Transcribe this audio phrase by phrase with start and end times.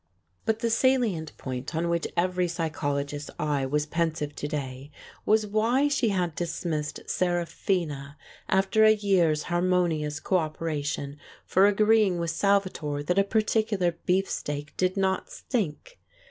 [0.45, 4.89] But the salient point on which every psycholo gist's eye was pensive to day
[5.27, 8.17] was why she had dis missed Seraphina
[8.49, 14.75] after a year's harmonious co opera tion for agreeing with Salvatore that a particular beefsteak
[14.75, 15.99] did not stink.